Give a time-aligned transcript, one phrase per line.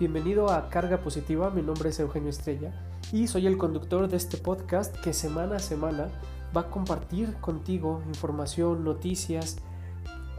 [0.00, 2.72] Bienvenido a Carga Positiva, mi nombre es Eugenio Estrella
[3.12, 6.08] y soy el conductor de este podcast que semana a semana
[6.56, 9.58] va a compartir contigo información, noticias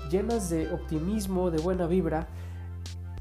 [0.10, 2.28] llenas de optimismo, de buena vibra,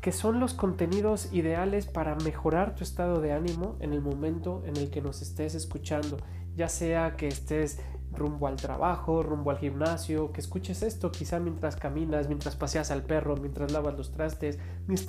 [0.01, 4.79] que son los contenidos ideales para mejorar tu estado de ánimo en el momento en
[4.79, 6.17] el que nos estés escuchando,
[6.57, 7.81] ya sea que estés
[8.13, 13.03] rumbo al trabajo, rumbo al gimnasio, que escuches esto quizá mientras caminas, mientras paseas al
[13.03, 14.59] perro, mientras lavas los trastes,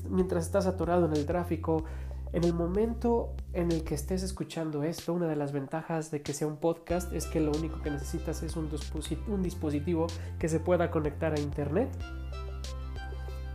[0.10, 1.84] mientras estás atorado en el tráfico.
[2.34, 6.34] En el momento en el que estés escuchando esto, una de las ventajas de que
[6.34, 8.70] sea un podcast es que lo único que necesitas es un,
[9.42, 10.08] dispositivo
[10.40, 11.90] que se pueda conectar a internet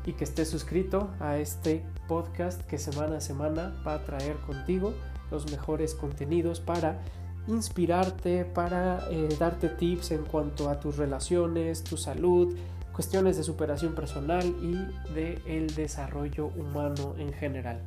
[0.05, 4.92] y que estés suscrito a este podcast que semana a semana va a traer contigo
[5.30, 7.00] los mejores contenidos para
[7.48, 12.56] inspirarte, para eh, darte tips en cuanto a tus relaciones, tu salud,
[12.92, 17.80] cuestiones de superación personal y de el desarrollo humano en general.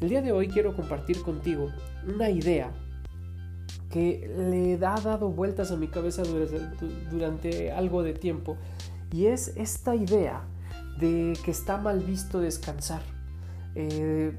[0.00, 1.68] El día de hoy quiero compartir contigo
[2.06, 2.72] una idea
[3.90, 6.22] que le ha dado vueltas a mi cabeza
[7.10, 8.56] durante, algo de tiempo
[9.12, 10.42] y es esta idea
[10.98, 13.02] de que está mal visto descansar.
[13.74, 14.36] Eh,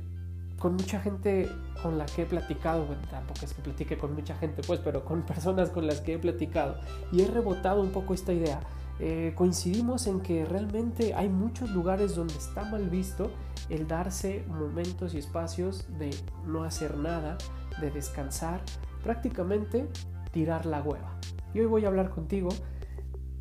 [0.59, 1.49] con mucha gente
[1.81, 5.21] con la que he platicado, tampoco es que platique con mucha gente, pues, pero con
[5.25, 6.75] personas con las que he platicado
[7.11, 8.59] y he rebotado un poco esta idea.
[9.01, 13.31] Eh, coincidimos en que realmente hay muchos lugares donde está mal visto
[13.69, 16.09] el darse momentos y espacios de
[16.45, 17.37] no hacer nada,
[17.79, 18.61] de descansar,
[19.01, 19.87] prácticamente
[20.31, 21.17] tirar la hueva.
[21.53, 22.49] Y hoy voy a hablar contigo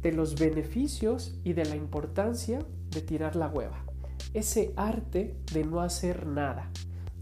[0.00, 3.84] de los beneficios y de la importancia de tirar la hueva.
[4.34, 6.70] Ese arte de no hacer nada,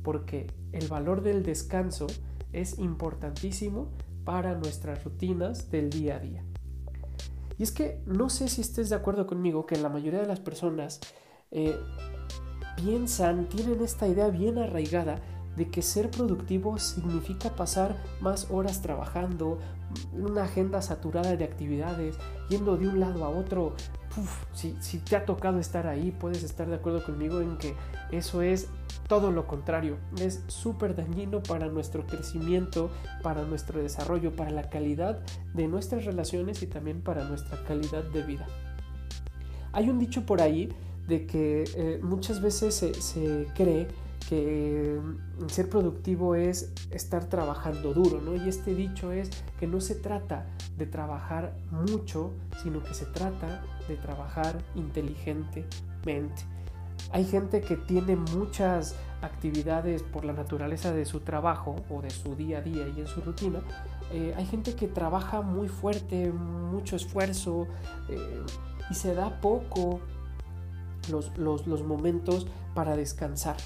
[0.06, 2.06] porque el valor del descanso
[2.52, 3.90] es importantísimo
[4.24, 6.44] para nuestras rutinas del día a día.
[7.58, 10.38] Y es que no sé si estés de acuerdo conmigo que la mayoría de las
[10.38, 11.00] personas
[11.50, 11.74] eh,
[12.76, 15.20] piensan, tienen esta idea bien arraigada
[15.56, 19.58] de que ser productivo significa pasar más horas trabajando,
[20.12, 22.16] una agenda saturada de actividades,
[22.48, 23.74] yendo de un lado a otro.
[24.52, 27.74] si, si te ha tocado estar ahí, puedes estar de acuerdo conmigo en que
[28.10, 28.68] eso es
[29.08, 32.90] todo lo contrario, es súper dañino para nuestro crecimiento,
[33.22, 35.20] para nuestro desarrollo, para la calidad
[35.54, 38.46] de nuestras relaciones y también para nuestra calidad de vida.
[39.72, 40.70] Hay un dicho por ahí
[41.06, 43.86] de que eh, muchas veces se, cree
[44.28, 48.34] que mm, ser productivo es estar trabajando duro, ¿no?
[48.34, 52.32] Y este dicho es que no se trata de trabajar mucho,
[52.62, 56.42] sino que se trata de trabajar inteligentemente.
[57.12, 62.34] Hay gente que tiene muchas actividades por la naturaleza de su trabajo o de su
[62.34, 63.60] día a día y en su rutina.
[64.12, 67.66] Eh, hay gente que trabaja muy fuerte, mucho esfuerzo
[68.08, 68.42] eh,
[68.90, 70.00] y se da poco
[71.10, 73.56] los, los momentos para descansar.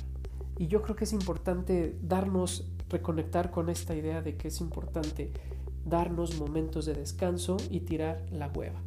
[0.61, 5.33] Y yo creo que es importante darnos, reconectar con esta idea de que es importante
[5.87, 8.79] darnos momentos de descanso y tirar la hueva.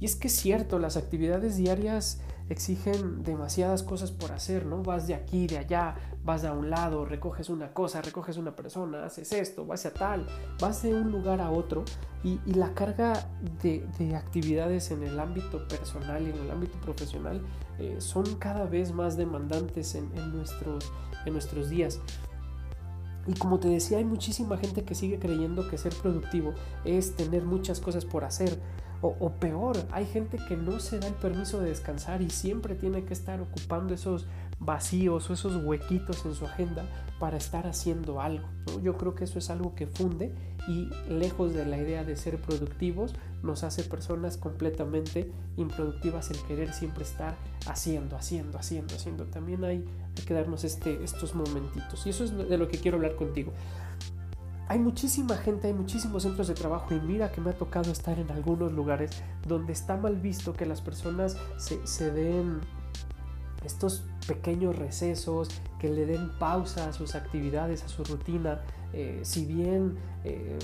[0.00, 4.82] Y es que es cierto, las actividades diarias exigen demasiadas cosas por hacer, ¿no?
[4.82, 9.04] Vas de aquí, de allá, vas a un lado, recoges una cosa, recoges una persona,
[9.04, 10.26] haces esto, vas a tal,
[10.60, 11.84] vas de un lugar a otro
[12.22, 13.28] y, la carga
[13.62, 17.42] de, actividades en el ámbito personal y en el ámbito profesional
[17.78, 20.92] eh, son cada vez más demandantes en, nuestros,
[21.26, 22.00] en nuestros días.
[23.26, 26.52] Y como te decía, hay muchísima gente que sigue creyendo que ser productivo
[26.84, 28.58] es tener muchas cosas por hacer,
[29.06, 33.04] o, peor, hay gente que no se da el permiso de descansar y siempre tiene
[33.04, 34.26] que estar ocupando esos
[34.58, 36.84] vacíos o esos huequitos en su agenda
[37.20, 38.48] para estar haciendo algo.
[38.82, 40.34] Yo creo que eso es algo que funde
[40.66, 46.72] y lejos de la idea de ser productivos, nos hace personas completamente improductivas el querer
[46.72, 47.34] siempre estar
[47.66, 49.24] haciendo, haciendo, haciendo, haciendo.
[49.26, 49.84] También hay,
[50.26, 52.06] que darnos este, estos momentitos.
[52.06, 53.52] Y eso es de lo que quiero hablar contigo
[54.66, 58.18] hay muchísima gente, hay muchísimos centros de trabajo y mira que me ha tocado estar
[58.18, 62.60] en algunos lugares donde está mal visto que las personas se, den
[63.64, 68.62] estos pequeños recesos, que le den pausa a sus actividades, a su rutina,
[68.94, 70.58] eh, si bien eh,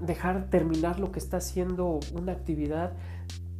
[0.00, 2.92] dejar terminar lo que está haciendo una actividad,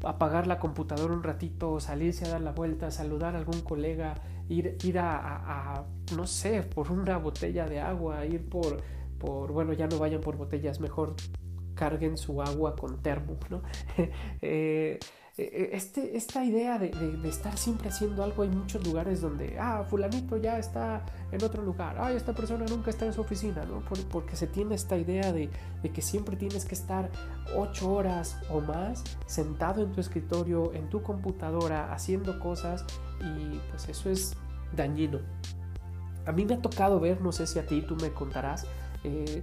[0.04, 4.14] apagar la computadora un ratito, salirse a dar la vuelta, saludar a algún colega,
[4.48, 5.84] ir, ir a
[6.14, 8.78] no sé, por una botella de agua, ir por
[9.20, 11.14] por, bueno, ya no vayan por botellas, mejor
[11.74, 13.62] carguen su agua con termo, ¿no?
[14.42, 14.98] Eh,
[15.38, 16.90] eh, este, esta idea de,
[17.24, 21.96] estar siempre haciendo algo, hay muchos lugares donde, ah, fulanito ya está en otro lugar,
[21.98, 23.82] ah, esta persona nunca está en su oficina, ¿no?
[24.10, 25.48] porque se tiene esta idea de,
[25.82, 27.10] de, que siempre tienes que estar
[27.56, 32.84] ocho horas o más sentado en tu escritorio, en tu computadora, haciendo cosas
[33.20, 34.36] y pues eso es
[34.76, 35.20] dañino.
[36.26, 38.66] a mí me ha tocado ver, no sé si a ti tú me contarás,
[39.04, 39.42] eh,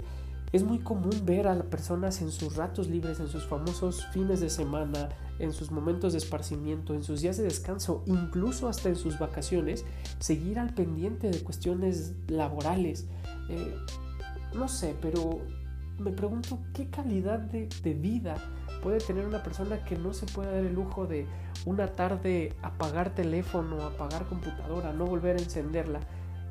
[0.53, 4.39] es muy común ver a las personas en sus ratos libres, en sus famosos fines
[4.39, 5.09] de semana,
[5.39, 9.85] en sus momentos de esparcimiento, en sus días de descanso, incluso hasta en sus vacaciones,
[10.19, 13.07] seguir al pendiente de cuestiones laborales.
[13.49, 13.75] Eh,
[14.55, 15.41] no sé, pero
[15.99, 18.35] me pregunto qué calidad de, de, vida
[18.81, 21.25] puede tener una persona que no se puede dar el lujo de
[21.65, 25.99] una tarde apagar teléfono, apagar computadora, no volver a encenderla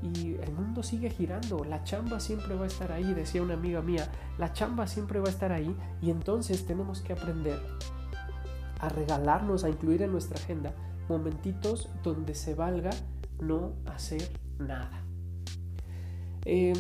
[0.02, 3.80] y el mundo sigue girando, la chamba siempre va a estar ahí, decía una amiga
[3.80, 7.60] mía, la chamba siempre va a estar ahí y entonces tenemos que aprender
[8.78, 10.74] a regalarnos, a incluir en nuestra agenda
[11.08, 12.90] momentitos donde se valga
[13.40, 14.28] no hacer
[14.58, 15.02] nada.
[16.44, 16.76] Em,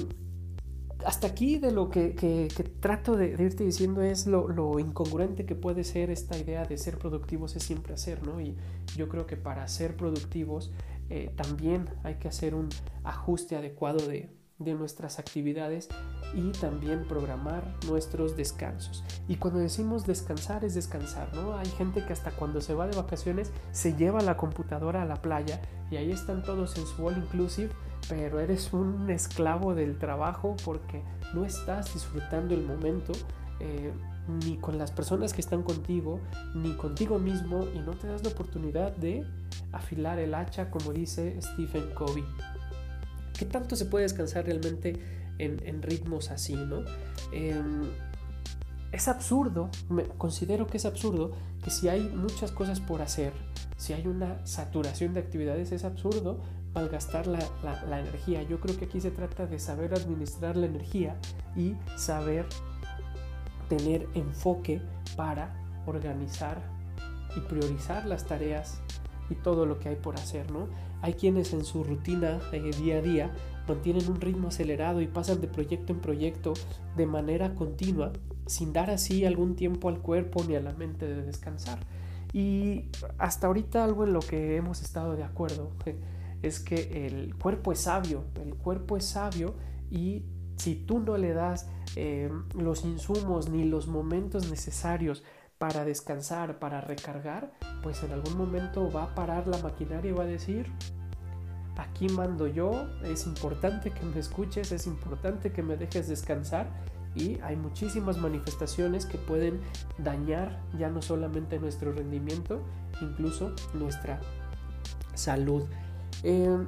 [1.04, 2.48] hasta aquí de lo que,
[2.80, 6.98] trato de, irte diciendo es lo, lo, incongruente que puede ser esta idea de ser
[6.98, 8.40] productivos es siempre hacer, ¿no?
[8.40, 8.56] Y
[8.96, 10.72] yo creo que para ser productivos
[11.10, 12.68] eh, también hay que hacer un
[13.04, 15.86] ajuste adecuado de, nuestras actividades
[16.34, 19.04] y también programar nuestros descansos.
[19.28, 21.58] Y cuando decimos descansar es descansar, ¿no?
[21.58, 25.16] Hay gente que hasta cuando se va de vacaciones se lleva la computadora a la
[25.16, 25.60] playa
[25.90, 27.68] y ahí están todos en su all inclusive,
[28.08, 31.02] pero eres un esclavo del trabajo porque
[31.34, 33.12] no estás disfrutando el momento.
[33.60, 33.92] Eh,
[34.42, 36.20] ni con las personas que están contigo,
[36.54, 39.24] ni contigo mismo, y no te das la oportunidad de
[39.72, 42.24] afilar el hacha, como dice Stephen Covey.
[43.38, 44.98] ¿Qué tanto se puede descansar realmente
[45.38, 46.82] en, ritmos así, no?
[47.32, 47.82] Em,
[48.92, 49.68] es absurdo,
[50.16, 51.32] considero que es absurdo
[51.62, 53.32] que si hay muchas cosas por hacer,
[53.76, 56.40] si hay una saturación de actividades, es absurdo
[56.72, 58.42] malgastar la, la energía.
[58.42, 61.16] Yo creo que aquí se trata de saber administrar la energía
[61.54, 62.46] y saber
[63.68, 64.80] tener enfoque
[65.16, 65.54] para
[65.86, 66.60] organizar
[67.36, 68.80] y priorizar las tareas
[69.30, 70.68] y todo lo que hay por hacer, ¿no?
[71.02, 73.30] Hay quienes en su rutina día a día
[73.68, 76.54] mantienen un ritmo acelerado y pasan de proyecto en proyecto
[76.96, 78.12] de manera continua,
[78.46, 81.80] sin dar así algún tiempo al cuerpo ni a la mente de descansar.
[82.32, 82.86] Y
[83.18, 85.70] hasta ahorita algo en lo que hemos estado de acuerdo
[86.42, 89.54] es que el cuerpo es sabio, el cuerpo es sabio
[89.90, 90.22] y
[90.56, 95.22] si tú no le das eh, los insumos ni los momentos necesarios
[95.58, 100.24] para descansar, para recargar, pues en algún momento va a parar la maquinaria y va
[100.24, 100.70] a decir,
[101.76, 106.68] aquí mando yo, es importante que me escuches, es importante que me dejes descansar
[107.14, 109.60] y hay muchísimas manifestaciones que pueden
[109.98, 112.60] dañar ya no solamente nuestro rendimiento,
[113.00, 114.20] incluso nuestra
[115.14, 115.64] salud.
[116.22, 116.58] Eh,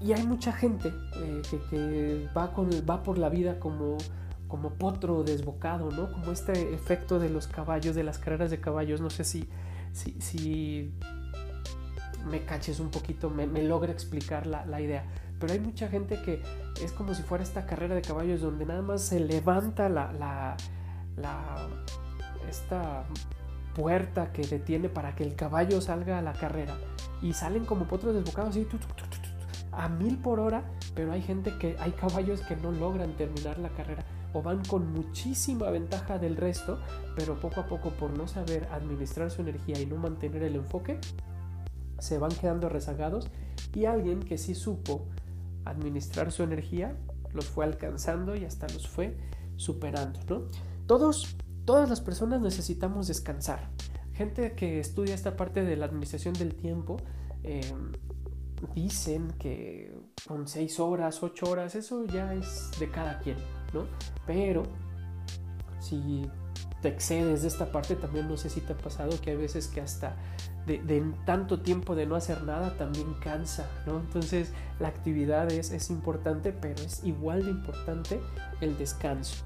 [0.00, 3.98] y hay mucha gente eh, que, va, con, va por la vida como,
[4.52, 6.12] como potro desbocado, ¿no?
[6.12, 9.00] Como este efecto de los caballos, de las carreras de caballos.
[9.00, 9.48] No sé si,
[9.92, 10.92] si, si
[12.26, 15.06] me caches un poquito, me, me logra explicar la, idea.
[15.40, 16.42] Pero hay mucha gente que
[16.84, 20.58] es como si fuera esta carrera de caballos donde nada más se levanta la, la,
[21.16, 21.56] la
[22.46, 23.06] esta
[23.74, 26.76] puerta que detiene para que el caballo salga a la carrera
[27.22, 28.68] y salen como potros desbocados así
[29.72, 30.62] a mil por hora,
[30.94, 34.92] pero hay gente que, hay caballos que no logran terminar la carrera o van con
[34.92, 36.78] muchísima ventaja del resto,
[37.16, 40.98] pero poco a poco por no saber administrar su energía y no mantener el enfoque,
[41.98, 43.28] se van quedando rezagados
[43.74, 45.06] y alguien que sí supo
[45.64, 46.96] administrar su energía
[47.32, 49.16] los fue alcanzando y hasta los fue
[49.56, 50.42] superando, ¿no?
[50.86, 53.70] Todos, todas las personas necesitamos descansar.
[54.14, 56.98] Gente que estudia esta parte de la administración del tiempo
[57.44, 57.72] eh,
[58.74, 59.94] dicen que
[60.26, 63.36] con 6 horas, 8 horas, eso ya es de cada quien,
[64.26, 64.64] Pero
[65.80, 66.26] si
[66.80, 69.68] te excedes de esta parte, también no sé si te ha pasado que hay veces
[69.68, 70.16] que hasta
[70.66, 73.68] de, tanto tiempo de no hacer nada también cansa.
[73.86, 78.20] Entonces la actividad es, es importante, pero es igual de importante
[78.60, 79.44] el descanso.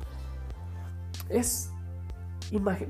[1.28, 1.71] Es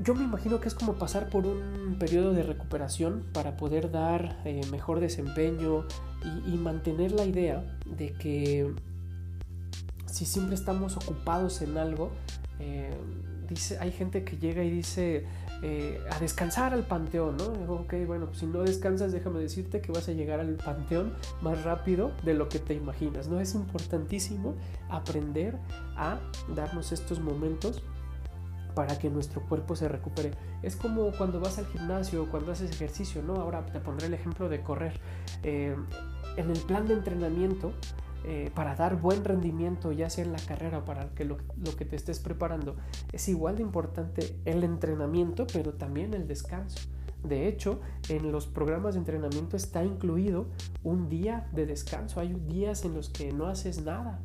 [0.02, 4.40] yo me imagino que es como pasar por un periodo de recuperación para poder dar
[4.44, 5.86] eh, mejor desempeño
[6.46, 8.74] y, mantener la idea de que
[10.16, 12.10] si siempre estamos ocupados en algo,
[12.58, 12.90] eh,
[13.50, 15.26] dice, hay gente que llega y dice
[15.62, 17.44] eh, a descansar al panteón, ¿no?
[17.74, 22.12] Ok, bueno, si no descansas, déjame decirte que vas a llegar al panteón más rápido
[22.24, 23.40] de lo que te imaginas, ¿no?
[23.40, 24.54] Es importantísimo
[24.88, 25.58] aprender
[25.96, 26.18] a
[26.54, 27.82] darnos estos momentos
[28.74, 30.30] para que nuestro cuerpo se recupere.
[30.62, 33.34] Es como cuando vas al gimnasio, cuando haces ejercicio, ¿no?
[33.34, 34.98] Ahora te pondré el ejemplo de correr.
[35.42, 35.76] Eh,
[36.38, 37.72] en el plan de entrenamiento,
[38.28, 41.36] eh, para dar buen rendimiento, ya sea en la carrera o para que lo,
[41.78, 42.74] que te estés preparando,
[43.12, 46.88] es igual de importante el entrenamiento, pero también el descanso.
[47.22, 50.48] De hecho, en los programas de entrenamiento está incluido
[50.82, 52.18] un día de descanso.
[52.18, 54.20] Hay días en los que no haces nada.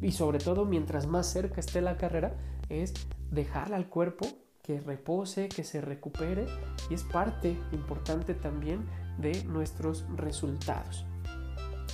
[0.00, 2.34] Y sobre todo mientras más cerca esté la carrera,
[2.70, 2.94] es
[3.30, 4.26] dejar al cuerpo
[4.62, 6.46] que repose, que se recupere
[6.88, 8.86] y es parte importante también
[9.18, 11.04] de nuestros resultados.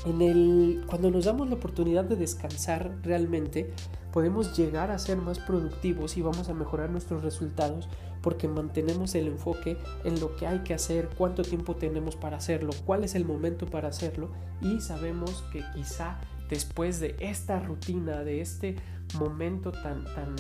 [0.05, 3.73] En el, cuando nos damos la oportunidad de descansar realmente,
[4.13, 7.89] podemos llegar a ser más productivos y vamos a mejorar nuestros resultados
[8.21, 12.73] porque mantenemos el enfoque en lo que hay que hacer, cuánto tiempo tenemos para hacerlo,
[12.85, 14.31] cuál es el momento para hacerlo
[14.61, 16.19] y sabemos que quizá
[16.49, 18.77] después de esta rutina, de este
[19.19, 20.35] momento tan, tan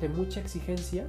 [0.00, 1.08] de mucha exigencia,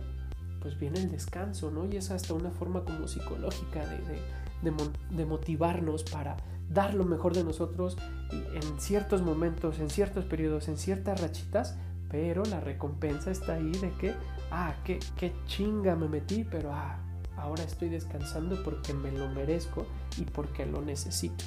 [0.62, 1.86] pues viene el descanso, ¿no?
[1.86, 4.72] Y es hasta una forma como psicológica de, de,
[5.12, 6.38] de motivarnos para
[6.70, 7.98] dar lo mejor de nosotros
[8.32, 11.78] en ciertos momentos, en ciertos periodos, en ciertas rachitas,
[12.10, 14.14] pero la recompensa está ahí de que
[14.52, 16.98] ah, qué, qué chinga me metí, pero ah,
[17.38, 19.86] ahora estoy descansando porque me lo merezco
[20.18, 21.46] y porque lo necesito.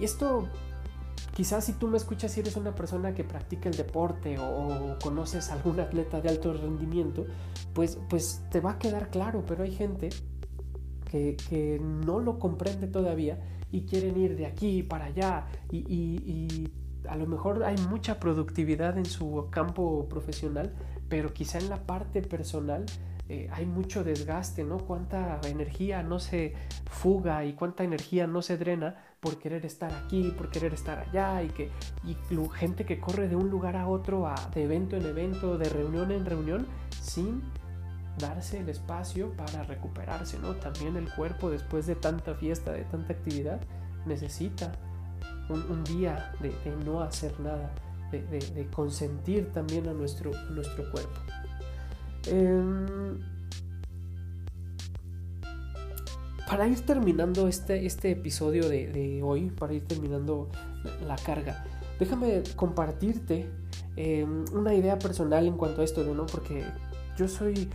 [0.00, 0.48] Esto,
[1.34, 5.50] quizás si tú me escuchas y eres una persona que practica el deporte o, conoces
[5.50, 7.26] a algún atleta de alto rendimiento,
[7.74, 10.08] pues, pues te va a quedar claro, pero hay gente
[11.10, 13.38] que, no lo comprende todavía
[13.72, 16.68] y quieren ir de aquí para allá y,
[17.08, 20.74] a lo mejor hay mucha productividad en su campo profesional,
[21.08, 22.84] pero quizá en la parte personal
[23.30, 24.76] eh, hay mucho desgaste, ¿no?
[24.78, 26.52] Cuánta energía no se
[26.90, 31.42] fuga y cuánta energía no se drena por querer estar aquí, por querer estar allá
[31.42, 31.70] y que
[32.54, 36.26] gente que corre de un lugar a otro, de evento en evento, de reunión en
[36.26, 36.66] reunión,
[37.00, 37.42] sin
[38.20, 40.54] darse el espacio para recuperarse, ¿no?
[40.56, 43.60] También el cuerpo después de tanta fiesta, de tanta actividad,
[44.06, 44.72] necesita
[45.48, 46.52] un, día de,
[46.84, 47.72] no hacer nada,
[48.12, 51.20] de, consentir también a nuestro, nuestro cuerpo.
[52.26, 53.18] Em,
[56.48, 60.50] para ir terminando este, este episodio de, hoy, para ir terminando
[61.06, 61.64] la, carga,
[61.98, 63.50] déjame compartirte
[63.96, 66.26] em, una idea personal en cuanto a esto, ¿no?
[66.26, 66.64] Porque
[67.16, 67.68] yo soy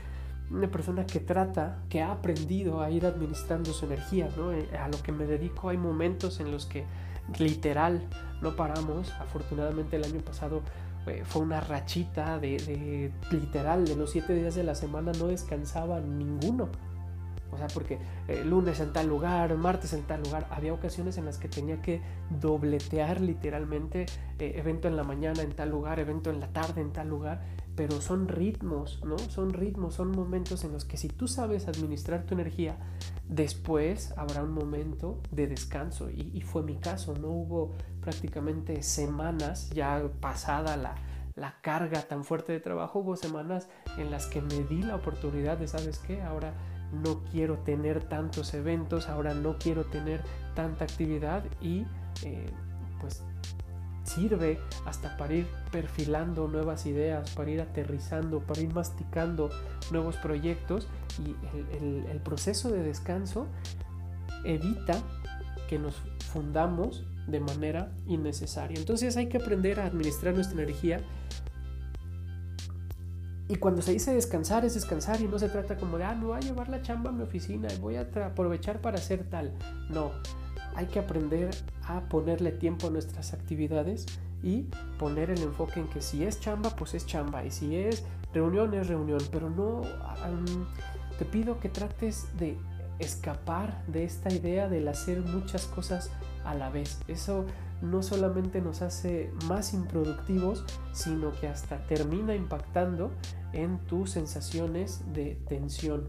[0.51, 4.51] una persona que trata, que ha aprendido a ir administrando su energía, ¿no?
[4.51, 6.85] Eh, a lo que me dedico hay momentos en los que
[7.39, 8.01] literal,
[8.41, 9.11] no paramos.
[9.19, 10.61] Afortunadamente el año pasado
[11.07, 15.99] eh, fue una rachita de, literal, de los siete días de la semana no descansaba
[15.99, 16.69] ninguno.
[17.51, 21.25] O sea, porque eh, lunes en tal lugar, martes en tal lugar, había ocasiones en
[21.25, 22.01] las que tenía que
[22.41, 24.07] dobletear literalmente
[24.39, 27.41] eh, evento en la mañana en tal lugar, evento en la tarde en tal lugar,
[27.75, 29.17] pero son ritmos, ¿no?
[29.17, 32.77] Son ritmos, son momentos en los que si tú sabes administrar tu energía,
[33.27, 36.09] después habrá un momento de descanso.
[36.09, 40.95] Y, fue mi caso, no hubo prácticamente semanas ya pasada la,
[41.35, 43.67] la carga tan fuerte de trabajo, hubo semanas
[43.97, 46.21] en las que me di la oportunidad de, ¿sabes qué?
[46.21, 46.53] Ahora
[46.93, 51.85] no quiero tener tantos eventos, ahora no quiero tener tanta actividad y
[52.23, 52.45] eh,
[53.01, 53.23] pues
[54.05, 59.49] sirve hasta para ir perfilando nuevas ideas, para ir aterrizando, para ir masticando
[59.91, 60.87] nuevos proyectos
[61.19, 61.35] y
[61.75, 63.47] el, proceso de descanso
[64.43, 64.97] evita
[65.67, 65.95] que nos
[66.31, 68.79] fundamos de manera innecesaria.
[68.79, 71.01] Entonces hay que aprender a administrar nuestra energía.
[73.47, 76.25] Y cuando se dice descansar es descansar y no se trata como de, ah, me
[76.25, 79.53] voy a llevar la chamba a mi oficina y voy a aprovechar para hacer tal.
[79.89, 80.11] No,
[80.75, 81.49] hay que aprender
[81.83, 84.05] a ponerle tiempo a nuestras actividades
[84.43, 84.67] y
[84.99, 88.03] poner el enfoque en que si es chamba, pues es chamba y si es
[88.33, 89.81] reunión, es reunión, pero no
[91.17, 92.57] te pido que trates de
[92.99, 96.11] escapar de esta idea del hacer muchas cosas
[96.43, 96.99] a la vez.
[97.07, 97.45] Eso
[97.81, 100.63] no solamente nos hace más improductivos,
[100.93, 103.11] sino que hasta termina impactando
[103.53, 106.07] en tus sensaciones de tensión.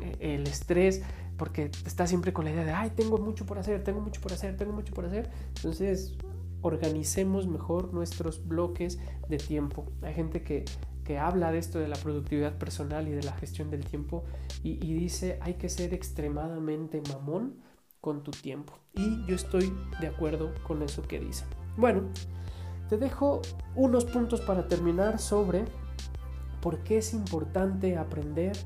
[0.00, 1.02] E, el estrés
[1.44, 4.32] porque está siempre con la idea de, ay, tengo mucho por hacer, tengo mucho por
[4.32, 5.30] hacer, tengo mucho por hacer.
[5.56, 6.16] Entonces,
[6.62, 8.98] organicemos mejor nuestros bloques
[9.28, 9.84] de tiempo.
[10.00, 10.64] Hay gente que,
[11.04, 14.24] que habla de esto de la productividad personal y de la gestión del tiempo
[14.62, 17.56] y, y dice, hay que ser extremadamente mamón
[18.00, 18.78] con tu tiempo.
[18.94, 19.70] Y yo estoy
[20.00, 21.44] de acuerdo con eso que dice.
[21.76, 22.04] Bueno,
[22.88, 23.42] te dejo
[23.74, 25.66] unos puntos para terminar sobre
[26.62, 28.56] por qué es importante aprender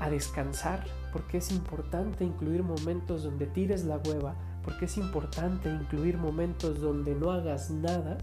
[0.00, 0.82] a descansar
[1.14, 7.14] porque es importante incluir momentos donde tires la hueva, porque es importante incluir momentos donde
[7.14, 8.18] no hagas nada.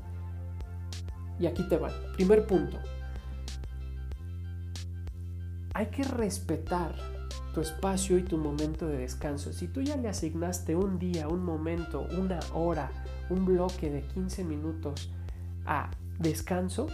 [1.39, 1.93] Y aquí te van.
[2.17, 2.77] Primer punto.
[5.73, 6.93] Hay que respetar
[7.53, 9.53] tu espacio y tu momento de descanso.
[9.53, 12.91] Si tú ya le asignaste un día, un momento, una hora,
[13.29, 15.09] un bloque de 15 minutos
[15.65, 16.87] a descanso,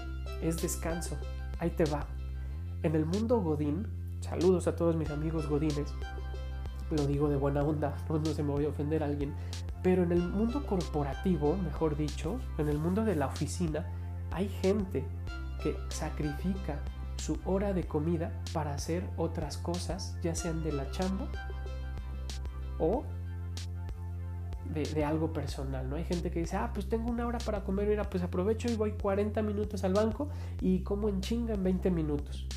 [0.44, 1.18] es descanso.
[1.58, 2.06] Ahí te va.
[2.84, 3.97] En el mundo Godín,
[4.30, 5.94] saludos a todos mis amigos godines,
[6.92, 9.34] lo digo de buena onda, no, se me voy a ofender a alguien,
[9.84, 13.86] pero en el mundo corporativo, mejor dicho, en el mundo de la oficina,
[14.32, 15.06] hay gente
[15.62, 16.80] que sacrifica
[17.18, 21.28] su hora de comida para hacer otras cosas, ya sean de la chamba
[22.80, 23.04] o
[24.74, 25.96] de, algo personal, ¿no?
[25.96, 28.76] Hay gente que dice, ah, pues tengo una hora para comer, mira, pues aprovecho y
[28.76, 30.30] voy 40 minutos al banco
[30.62, 32.48] y como en chinga en 20 minutos.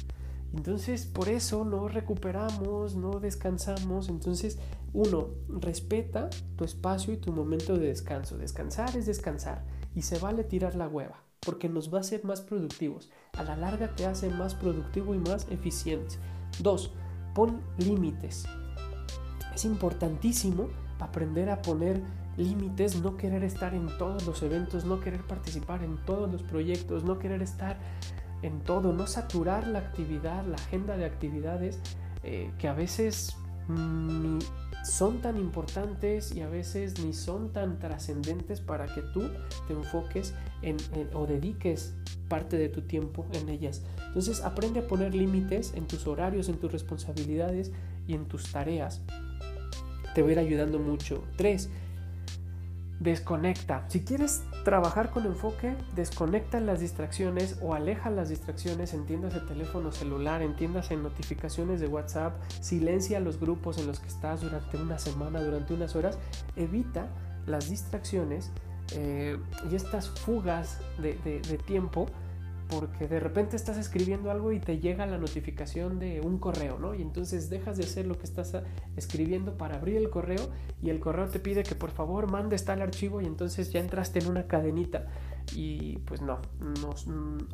[0.54, 4.08] Entonces, por eso no recuperamos, no descansamos.
[4.08, 4.58] Entonces,
[4.92, 8.36] uno, respeta tu espacio y tu momento de descanso.
[8.36, 9.64] Descansar es descansar
[9.94, 13.10] y se vale tirar la hueva porque nos va a hacer más productivos.
[13.36, 16.16] A la larga te hace más productivo y más eficiente.
[16.58, 16.92] Dos,
[17.34, 18.44] pon límites.
[19.54, 22.02] Es importantísimo aprender a poner
[22.36, 27.04] límites, no querer estar en todos los eventos, no querer participar en todos los proyectos,
[27.04, 27.78] no querer estar
[28.42, 31.78] en todo, no saturar la actividad, la agenda de actividades
[32.22, 33.36] eh, que a veces
[33.68, 34.38] ni
[34.84, 39.30] son tan importantes y a veces ni son tan trascendentes para que tú
[39.68, 40.76] te enfoques en,
[41.12, 41.94] o dediques
[42.28, 43.82] parte de tu tiempo en ellas.
[44.06, 47.72] Entonces aprende a poner límites en tus horarios, en tus responsabilidades
[48.06, 49.02] y en tus tareas.
[50.14, 51.22] Te va a ir ayudando mucho.
[51.36, 51.68] Tres,
[53.00, 53.84] desconecta.
[53.88, 59.90] Si quieres trabajar con enfoque, desconecta las distracciones o aleja las distracciones, entiendas el teléfono
[59.90, 64.98] celular, entiendas en notificaciones de WhatsApp, silencia los grupos en los que estás durante una
[64.98, 66.18] semana, durante unas horas,
[66.56, 67.08] evita
[67.46, 68.50] las distracciones
[68.92, 69.38] eh,
[69.70, 72.06] y estas fugas de tiempo
[72.70, 76.94] porque de repente estás escribiendo algo y te llega la notificación de un correo, ¿no?
[76.94, 78.56] Y entonces dejas de hacer lo que estás
[78.96, 80.48] escribiendo para abrir el correo
[80.82, 84.20] y el correo te pide que por favor mandes tal archivo y entonces ya entraste
[84.20, 85.08] en una cadenita.
[85.54, 86.40] Y pues no,
[86.80, 86.94] no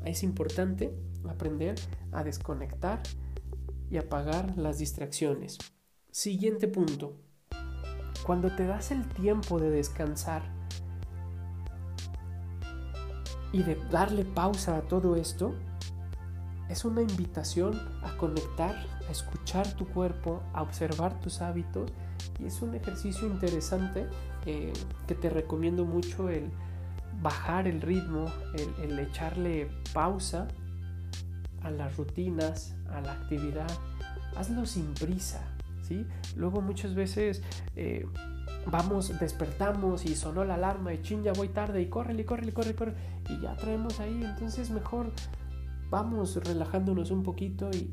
[0.04, 0.92] es importante
[1.28, 1.76] aprender
[2.12, 3.02] a desconectar
[3.90, 5.58] y apagar las distracciones.
[6.11, 7.16] Siguiente punto.
[8.25, 10.55] Cuando te das el tiempo de descansar,
[13.56, 15.54] y de darle pausa a todo esto
[16.69, 18.75] es una invitación a conectar,
[19.08, 21.90] a escuchar tu cuerpo, a observar tus hábitos
[22.38, 24.08] y es un ejercicio interesante
[24.45, 24.75] eh,
[25.08, 26.50] que te recomiendo mucho el
[27.23, 28.26] bajar el ritmo,
[28.82, 30.49] el, echarle pausa
[31.62, 33.71] a las rutinas, a la actividad.
[34.36, 35.40] Hazlo sin prisa,
[35.80, 36.06] ¿sí?
[36.36, 37.42] Luego muchas veces
[37.75, 38.04] eh,
[38.70, 42.52] vamos, despertamos y sonó la alarma y chin, ya voy tarde y corre, y corre,
[42.52, 42.94] corre,
[43.28, 44.22] y ya traemos ahí.
[44.24, 45.12] Entonces mejor
[45.90, 47.92] vamos relajándonos un poquito y,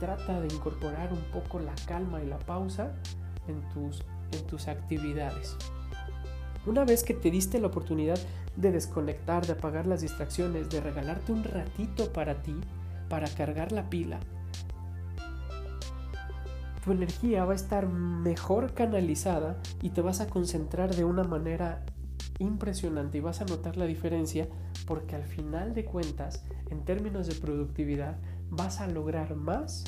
[0.00, 2.94] trata de incorporar un poco la calma y la pausa
[3.46, 5.56] en tus, en tus actividades.
[6.64, 8.18] Una vez que te diste la oportunidad
[8.56, 12.54] de desconectar, de apagar las distracciones, de regalarte un ratito para ti,
[13.10, 14.20] para cargar la pila,
[16.84, 21.82] tu energía va a estar mejor canalizada y te vas a concentrar de una manera
[22.38, 24.48] impresionante y vas a notar la diferencia
[24.86, 28.18] porque al final de cuentas, en términos de productividad,
[28.50, 29.84] vas a lograr más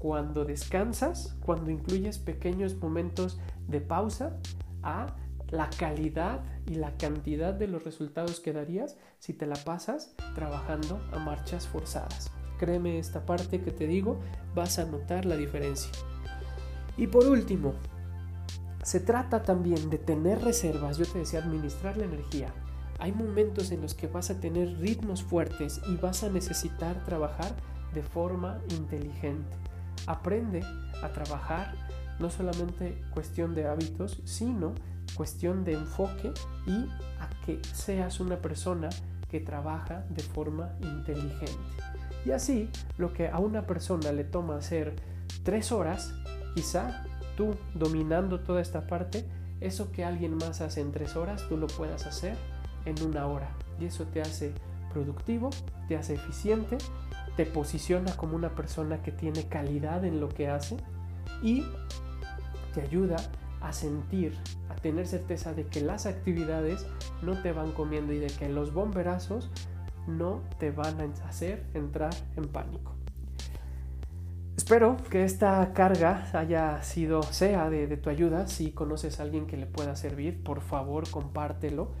[0.00, 4.38] cuando descansas, cuando incluyes pequeños momentos de pausa
[4.82, 5.14] a
[5.50, 10.98] la calidad y la cantidad de los resultados que darías si te la pasas trabajando
[11.12, 12.32] a marchas forzadas.
[12.58, 14.18] Créeme esta parte que te digo,
[14.54, 15.90] vas a notar la diferencia.
[16.96, 17.74] Y por último,
[18.82, 22.52] se trata también de tener reservas, yo te decía, administrar la energía.
[22.98, 27.54] Hay momentos en los que vas a tener ritmos fuertes y vas a necesitar trabajar
[27.94, 29.56] de forma inteligente.
[30.06, 30.62] Aprende
[31.02, 31.74] a trabajar
[32.18, 34.74] no solamente cuestión de hábitos, sino
[35.14, 36.32] cuestión de enfoque
[36.66, 36.86] y
[37.20, 38.88] a que seas una persona
[39.28, 41.52] que trabaja de forma inteligente.
[42.24, 44.94] Y así, lo que a una persona le toma hacer
[45.42, 46.14] tres horas,
[46.54, 47.04] Quizá
[47.36, 49.24] tú dominando toda esta parte,
[49.60, 52.36] eso que alguien más hace en tres horas, tú lo puedas hacer
[52.84, 53.50] en una hora.
[53.80, 54.52] Y eso te hace
[54.92, 55.50] productivo,
[55.88, 56.78] te hace eficiente,
[57.36, 60.76] te posiciona como una persona que tiene calidad en lo que hace
[61.42, 61.64] y
[62.74, 63.16] te ayuda
[63.60, 64.36] a sentir,
[64.68, 66.86] a tener certeza de que las actividades
[67.22, 69.50] no te van comiendo y de que los bomberazos
[70.06, 72.92] no te van a hacer entrar en pánico.
[74.72, 78.46] Espero que esta carga haya sido, sea de, tu ayuda.
[78.46, 81.92] Si conoces a alguien que le pueda servir, por favor compártelo.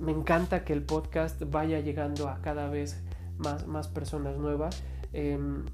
[0.00, 3.02] me encanta que el podcast vaya llegando a cada vez
[3.36, 4.82] más, más personas nuevas.
[5.12, 5.66] Em,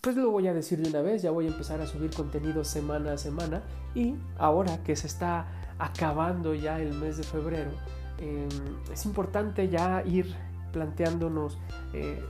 [0.00, 2.62] pues lo voy a decir de una vez, ya voy a empezar a subir contenido
[2.62, 3.64] semana a semana
[3.96, 5.48] y ahora que se está
[5.80, 7.72] acabando ya el mes de febrero,
[8.18, 8.48] em,
[8.92, 10.36] es importante ya ir
[10.70, 11.58] planteándonos
[11.92, 12.22] eh,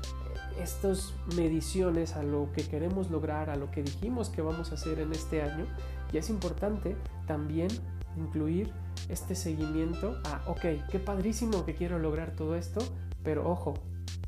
[0.63, 5.01] estas mediciones a lo que queremos lograr, a lo que dijimos que vamos a hacer
[5.01, 5.67] en este año.
[6.13, 6.97] Y es importante
[7.27, 7.69] también
[8.17, 8.73] incluir
[9.09, 12.81] este seguimiento a, ok, qué padrísimo que quiero lograr todo esto,
[13.23, 13.75] pero ojo,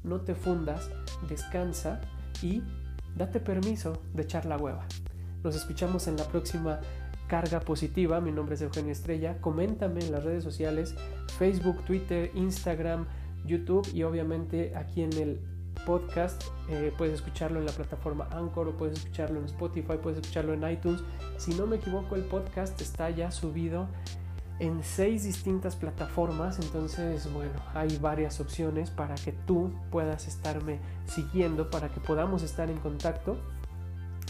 [0.04, 0.90] no te fundas,
[1.28, 2.00] descansa
[2.42, 2.62] y
[3.16, 4.86] date permiso de echar la hueva.
[5.42, 6.80] Nos escuchamos en la próxima
[7.26, 8.20] carga positiva.
[8.20, 9.40] Mi nombre es Eugenio Estrella.
[9.40, 10.94] Coméntame en las redes sociales,
[11.38, 13.06] Facebook, Twitter, Instagram,
[13.44, 15.40] YouTube y obviamente aquí en el
[15.84, 16.42] podcast.
[16.68, 20.70] Eh, puedes escucharlo en la plataforma Anchor o puedes escucharlo en Spotify, puedes escucharlo en
[20.70, 21.02] iTunes.
[21.38, 23.88] Si no me equivoco, el podcast está ya subido
[24.58, 26.58] en seis distintas plataformas.
[26.58, 32.70] Entonces, bueno, hay varias opciones para que tú puedas estarme siguiendo, para que podamos estar
[32.70, 33.36] en contacto.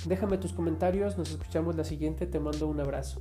[0.06, 3.20] Déjame tus comentarios, nos escuchamos la siguiente, te mando un abrazo.